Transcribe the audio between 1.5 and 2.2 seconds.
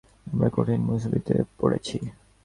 পড়েছি।